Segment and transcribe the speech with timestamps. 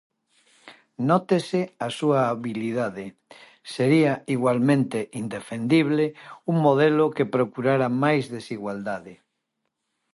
[1.09, 3.05] Nótese a súa habilidade:
[3.73, 6.05] sería igualmente indefendible
[6.51, 9.13] un modelo que procurara máis desigualdade.